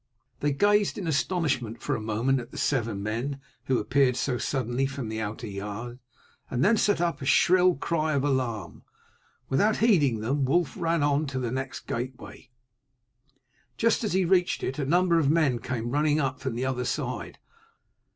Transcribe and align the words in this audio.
They 0.39 0.51
gazed 0.51 0.97
in 0.97 1.05
astonishment 1.05 1.79
for 1.79 1.95
a 1.95 2.01
moment 2.01 2.39
at 2.39 2.49
the 2.49 2.57
seven 2.57 3.03
men 3.03 3.39
who 3.65 3.77
appeared 3.77 4.15
so 4.17 4.39
suddenly 4.39 4.87
from 4.87 5.09
the 5.09 5.21
outer 5.21 5.45
yard, 5.45 5.99
and 6.49 6.65
then 6.65 6.75
set 6.75 6.99
up 6.99 7.21
a 7.21 7.25
shrill 7.27 7.75
cry 7.75 8.13
of 8.13 8.23
alarm. 8.23 8.81
Without 9.47 9.77
heeding 9.77 10.19
them 10.21 10.43
Wulf 10.43 10.75
ran 10.75 11.03
on 11.03 11.27
to 11.27 11.37
the 11.37 11.51
next 11.51 11.85
gateway. 11.85 12.49
Just 13.77 14.03
as 14.03 14.13
he 14.13 14.25
reached 14.25 14.63
it 14.63 14.79
a 14.79 14.85
number 14.85 15.19
of 15.19 15.29
men 15.29 15.59
came 15.59 15.91
running 15.91 16.19
up 16.19 16.39
from 16.39 16.55
the 16.55 16.65
other 16.65 16.83
side. 16.85 17.37